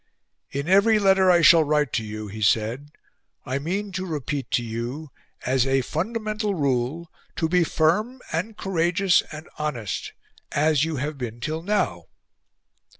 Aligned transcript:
"In 0.49 0.67
every 0.67 0.97
letter 0.97 1.29
I 1.29 1.43
shall 1.43 1.63
write 1.63 1.93
to 1.93 2.03
you," 2.03 2.27
he 2.27 2.41
said, 2.41 2.89
"I 3.45 3.59
mean 3.59 3.91
to 3.91 4.03
repeat 4.07 4.49
to 4.49 4.63
you, 4.63 5.11
as 5.45 5.67
a 5.67 5.81
FUNDAMENTAL 5.81 6.55
RULE, 6.55 7.07
TO 7.35 7.47
BE 7.47 7.63
FIRM, 7.63 8.19
AND 8.31 8.57
COURAGEOUS, 8.57 9.21
AND 9.31 9.47
HONEST, 9.59 10.13
AS 10.53 10.83
YOU 10.83 10.95
HAVE 10.95 11.19
BEEN 11.19 11.39
TILL 11.39 11.61
NOW." 11.61 12.05